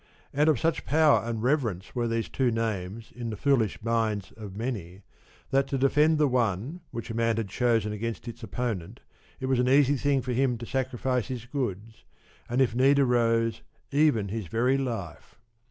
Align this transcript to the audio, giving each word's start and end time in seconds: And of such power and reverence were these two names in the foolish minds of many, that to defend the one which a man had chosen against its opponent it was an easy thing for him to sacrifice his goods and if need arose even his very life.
And 0.33 0.49
of 0.49 0.59
such 0.59 0.83
power 0.83 1.21
and 1.23 1.43
reverence 1.43 1.93
were 1.93 2.07
these 2.07 2.27
two 2.27 2.49
names 2.49 3.13
in 3.15 3.29
the 3.29 3.37
foolish 3.37 3.83
minds 3.83 4.31
of 4.31 4.55
many, 4.55 5.03
that 5.51 5.67
to 5.67 5.77
defend 5.77 6.17
the 6.17 6.27
one 6.27 6.81
which 6.89 7.11
a 7.11 7.13
man 7.13 7.37
had 7.37 7.49
chosen 7.49 7.93
against 7.93 8.27
its 8.27 8.41
opponent 8.41 9.01
it 9.39 9.45
was 9.45 9.59
an 9.59 9.69
easy 9.69 9.97
thing 9.97 10.23
for 10.23 10.33
him 10.33 10.57
to 10.57 10.65
sacrifice 10.65 11.27
his 11.27 11.45
goods 11.45 12.03
and 12.49 12.61
if 12.61 12.73
need 12.73 12.97
arose 12.97 13.61
even 13.91 14.29
his 14.29 14.47
very 14.47 14.75
life. 14.75 15.39